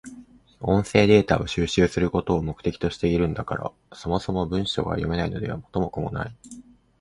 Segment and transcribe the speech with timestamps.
[0.61, 6.35] 音声データを収集することを目的としているんだから、そもそも文章が読めないのでは元も子もない。